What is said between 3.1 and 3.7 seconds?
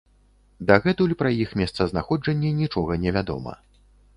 вядома.